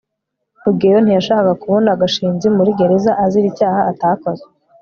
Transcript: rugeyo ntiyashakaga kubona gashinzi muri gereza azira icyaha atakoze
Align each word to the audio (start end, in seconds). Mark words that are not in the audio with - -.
rugeyo 0.63 0.99
ntiyashakaga 1.01 1.53
kubona 1.61 1.99
gashinzi 2.01 2.47
muri 2.57 2.71
gereza 2.79 3.11
azira 3.23 3.45
icyaha 3.51 3.81
atakoze 3.91 4.43